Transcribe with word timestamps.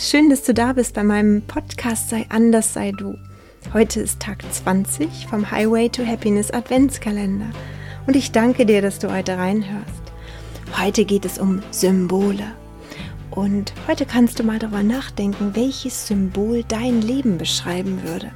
schön, 0.00 0.30
dass 0.30 0.42
du 0.44 0.54
da 0.54 0.72
bist 0.72 0.94
bei 0.94 1.04
meinem 1.04 1.42
Podcast 1.42 2.08
Sei 2.08 2.24
anders, 2.30 2.72
sei 2.72 2.92
du. 2.92 3.18
Heute 3.74 4.00
ist 4.00 4.20
Tag 4.20 4.42
20 4.50 5.26
vom 5.28 5.50
Highway 5.50 5.90
to 5.90 6.02
Happiness 6.02 6.50
Adventskalender 6.50 7.50
und 8.06 8.16
ich 8.16 8.32
danke 8.32 8.64
dir, 8.64 8.80
dass 8.80 9.00
du 9.00 9.12
heute 9.12 9.36
reinhörst. 9.36 10.02
Heute 10.82 11.04
geht 11.04 11.26
es 11.26 11.38
um 11.38 11.60
Symbole. 11.72 12.54
Und 13.30 13.74
heute 13.86 14.06
kannst 14.06 14.38
du 14.38 14.44
mal 14.44 14.58
darüber 14.58 14.82
nachdenken, 14.82 15.54
welches 15.54 16.06
Symbol 16.06 16.64
dein 16.66 17.02
Leben 17.02 17.36
beschreiben 17.36 18.02
würde. 18.04 18.30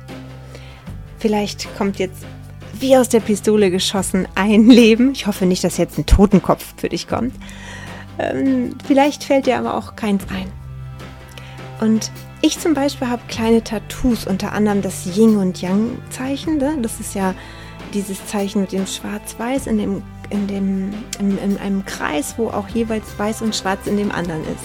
Vielleicht 1.19 1.75
kommt 1.79 1.99
jetzt 2.01 2.27
wie 2.75 2.99
aus 2.99 3.09
der 3.09 3.21
Pistole 3.21 3.71
geschossen 3.71 4.29
ein 4.35 4.69
Leben. 4.69 5.13
Ich 5.13 5.27
hoffe 5.27 5.47
nicht, 5.47 5.65
dass 5.65 5.79
jetzt 5.79 5.97
ein 5.97 6.05
Totenkopf 6.05 6.75
für 6.77 6.91
dich 6.91 7.09
kommt. 7.09 7.35
Ähm, 8.19 8.75
vielleicht 8.87 9.25
fällt 9.25 9.47
dir 9.47 9.57
aber 9.57 9.75
auch 9.75 9.97
keins 9.97 10.25
ein. 10.29 10.62
Und 11.83 12.13
ich 12.43 12.61
zum 12.61 12.75
Beispiel 12.75 13.09
habe 13.09 13.23
kleine 13.27 13.65
Tattoos, 13.65 14.25
unter 14.25 14.53
anderem 14.53 14.83
das 14.83 15.05
Yin 15.05 15.37
und 15.37 15.61
Yang 15.61 15.99
Zeichen. 16.11 16.59
Ne? 16.59 16.79
Das 16.81 17.01
ist 17.01 17.17
ja 17.17 17.35
dieses 17.93 18.25
Zeichen 18.25 18.61
mit 18.61 18.71
dem 18.71 18.87
Schwarz-Weiß 18.87 19.67
in 19.67 19.79
dem 19.79 20.03
in 20.31 20.47
dem 20.47 20.95
in, 21.19 21.37
in 21.39 21.59
einem 21.59 21.85
Kreis, 21.85 22.35
wo 22.37 22.51
auch 22.51 22.69
jeweils 22.69 23.19
Weiß 23.19 23.43
und 23.43 23.57
Schwarz 23.57 23.89
in 23.89 23.97
dem 23.97 24.13
anderen 24.13 24.43
ist. 24.43 24.65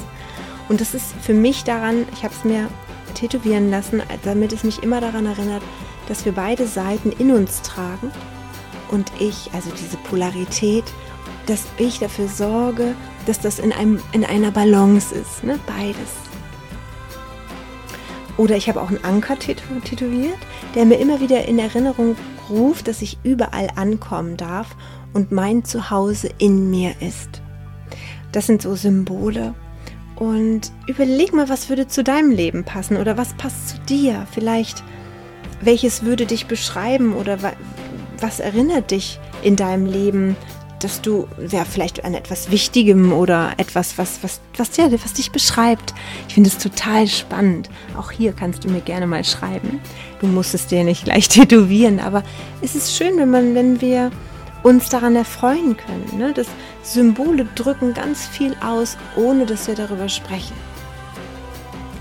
Und 0.70 0.80
das 0.80 0.94
ist 0.94 1.08
für 1.22 1.34
mich 1.34 1.64
daran, 1.64 2.06
ich 2.14 2.24
habe 2.24 2.36
es 2.36 2.44
mir 2.44 2.70
tätowieren 3.16 3.72
lassen, 3.72 4.04
damit 4.24 4.54
es 4.54 4.64
mich 4.64 4.84
immer 4.84 5.02
daran 5.02 5.26
erinnert, 5.26 5.64
dass 6.08 6.24
wir 6.24 6.34
beide 6.34 6.68
Seiten 6.68 7.12
in 7.12 7.32
uns 7.32 7.64
tragen 7.64 8.12
und 8.92 9.12
ich, 9.20 9.50
also 9.54 9.72
diese 9.72 9.98
Polarität, 9.98 10.86
dass 11.48 11.66
ich 11.80 12.00
dafür 12.00 12.28
sorge, 12.28 12.96
dass 13.26 13.40
das 13.40 13.58
in, 13.58 13.74
einem, 13.74 14.00
in 14.12 14.24
einer 14.24 14.52
Balance 14.52 15.16
ist, 15.16 15.44
ne? 15.44 15.60
beides. 15.66 16.28
Oder 18.38 18.56
ich 18.56 18.70
habe 18.70 18.82
auch 18.82 18.90
einen 18.90 19.04
Anker 19.04 19.38
tätowiert, 19.40 20.38
der 20.76 20.86
mir 20.86 21.00
immer 21.00 21.20
wieder 21.20 21.46
in 21.46 21.58
Erinnerung 21.58 22.16
ruft, 22.50 22.88
dass 22.88 23.02
ich 23.02 23.18
überall 23.24 23.70
ankommen 23.76 24.38
darf 24.38 24.76
und 25.14 25.32
mein 25.32 25.66
Zuhause 25.66 26.30
in 26.38 26.70
mir 26.70 26.94
ist. 27.02 27.42
Das 28.32 28.46
sind 28.46 28.62
so 28.62 28.76
Symbole. 28.76 29.56
Und 30.16 30.72
überleg 30.88 31.34
mal, 31.34 31.50
was 31.50 31.70
würde 31.70 31.88
zu 31.88 32.04
deinem 32.04 32.32
Leben 32.32 32.64
passen 32.64 32.98
oder 32.98 33.18
was 33.18 33.34
passt 33.36 33.70
zu 33.70 33.80
dir. 33.90 34.26
Vielleicht, 34.32 34.84
welches 35.62 36.04
würde 36.04 36.26
dich 36.26 36.48
beschreiben 36.48 37.14
oder 37.14 37.38
was 38.20 38.40
erinnert 38.40 38.92
dich 38.92 39.20
in 39.44 39.56
deinem 39.56 39.86
Leben 39.86 40.36
dass 40.80 41.02
du 41.02 41.28
ja 41.50 41.66
vielleicht 41.66 42.06
an 42.06 42.14
etwas 42.14 42.52
Wichtigem 42.52 43.12
oder 43.12 43.52
etwas, 43.58 43.98
was, 43.98 44.20
was, 44.22 44.40
was, 44.58 44.78
ja, 44.78 44.92
was 44.92 45.14
dich 45.14 45.32
beschreibt. 45.32 45.94
Ich 46.28 46.36
finde 46.36 46.50
es 46.50 46.58
total 46.58 47.08
spannend. 47.08 47.70
Auch 47.98 48.12
hier 48.12 48.34
kannst 48.34 48.64
du 48.64 48.70
mir 48.70 48.82
gerne 48.82 49.08
mal 49.08 49.24
schreiben. 49.24 49.80
Du 50.22 50.28
musst 50.28 50.54
es 50.54 50.68
dir 50.68 50.84
nicht 50.84 51.06
gleich 51.06 51.28
tätowieren, 51.30 52.00
aber 52.00 52.24
es 52.62 52.76
ist 52.76 52.96
schön, 52.96 53.18
wenn 53.18 53.32
man, 53.32 53.56
wenn 53.56 53.82
wir 53.82 54.12
uns 54.64 54.90
daran 54.90 55.16
erfreuen 55.16 55.78
können. 55.78 56.18
Ne? 56.18 56.34
Das 56.34 56.48
Symbole 56.84 57.48
drücken 57.56 57.94
ganz 57.94 58.26
viel 58.26 58.56
aus, 58.66 58.98
ohne 59.16 59.46
dass 59.46 59.68
wir 59.68 59.76
darüber 59.76 60.10
sprechen. 60.10 60.56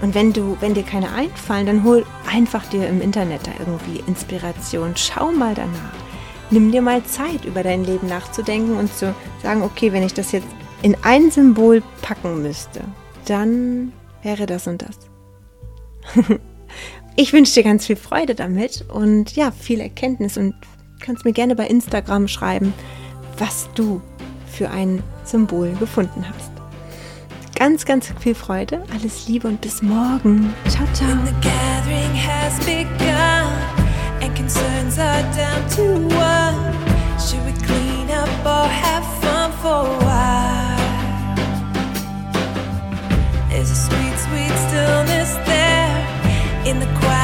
Und 0.02 0.14
wenn 0.14 0.32
du, 0.32 0.56
wenn 0.60 0.74
dir 0.74 0.82
keine 0.82 1.12
einfallen, 1.12 1.66
dann 1.66 1.84
hol 1.84 2.04
einfach 2.30 2.66
dir 2.66 2.86
im 2.86 3.00
Internet 3.00 3.46
da 3.46 3.52
irgendwie 3.58 4.02
Inspiration. 4.06 4.92
Schau 4.94 5.32
mal 5.32 5.54
danach 5.54 6.05
nimm 6.50 6.72
dir 6.72 6.82
mal 6.82 7.04
Zeit, 7.04 7.44
über 7.44 7.62
dein 7.62 7.84
Leben 7.84 8.08
nachzudenken 8.08 8.76
und 8.76 8.92
zu 8.92 9.14
sagen, 9.42 9.62
okay, 9.62 9.92
wenn 9.92 10.02
ich 10.02 10.14
das 10.14 10.32
jetzt 10.32 10.46
in 10.82 10.96
ein 11.02 11.30
Symbol 11.30 11.82
packen 12.02 12.42
müsste, 12.42 12.80
dann 13.26 13.92
wäre 14.22 14.46
das 14.46 14.66
und 14.66 14.82
das. 14.82 14.98
ich 17.16 17.32
wünsche 17.32 17.54
dir 17.54 17.64
ganz 17.64 17.86
viel 17.86 17.96
Freude 17.96 18.34
damit 18.34 18.84
und 18.88 19.34
ja, 19.36 19.50
viel 19.50 19.80
Erkenntnis 19.80 20.36
und 20.36 20.54
kannst 21.00 21.24
mir 21.24 21.32
gerne 21.32 21.56
bei 21.56 21.66
Instagram 21.66 22.28
schreiben, 22.28 22.72
was 23.38 23.68
du 23.74 24.00
für 24.46 24.70
ein 24.70 25.02
Symbol 25.24 25.72
gefunden 25.78 26.24
hast. 26.28 26.50
Ganz, 27.54 27.86
ganz 27.86 28.12
viel 28.20 28.34
Freude, 28.34 28.82
alles 28.92 29.28
Liebe 29.28 29.48
und 29.48 29.60
bis 29.62 29.80
morgen. 29.80 30.54
Ciao, 30.68 30.86
ciao. 30.92 31.08
concerns 34.36 34.98
are 34.98 35.22
down 35.32 35.66
to 35.70 35.82
one. 36.14 36.58
Should 37.18 37.44
we 37.46 37.52
clean 37.66 38.10
up 38.10 38.28
or 38.44 38.68
have 38.68 39.04
fun 39.22 39.50
for 39.62 39.80
a 39.88 39.98
while? 40.04 40.76
There's 43.48 43.70
a 43.70 43.74
sweet, 43.74 44.16
sweet 44.26 44.54
stillness 44.68 45.34
there 45.46 46.66
in 46.66 46.78
the 46.80 46.86
quiet. 46.98 47.15